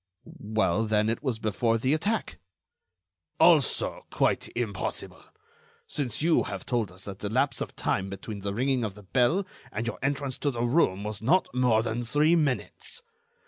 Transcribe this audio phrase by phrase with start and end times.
[0.39, 2.39] "Well, then, it was before the attack."
[3.39, 5.23] "Also, quite impossible,
[5.85, 9.03] since you have told us that the lapse of time between the ringing of the
[9.03, 13.03] bell and your entrance to the room was not more than three minutes.